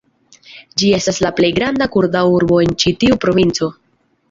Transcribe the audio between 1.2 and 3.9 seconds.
la plej granda kurda urbo en ĉi tiu provinco.